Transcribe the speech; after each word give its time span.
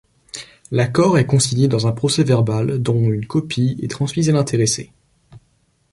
L'accord 0.71 1.19
est 1.19 1.27
consigné 1.27 1.67
dans 1.67 1.85
un 1.85 1.91
procès-verbal 1.91 2.81
dont 2.81 3.11
une 3.11 3.27
copie 3.27 3.77
est 3.83 3.91
transmise 3.91 4.29
à 4.31 4.33
l'intéressé. 4.33 4.91